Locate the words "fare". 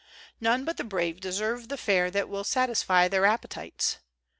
1.77-2.09